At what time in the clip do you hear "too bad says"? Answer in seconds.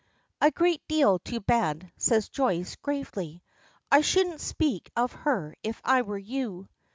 1.19-2.27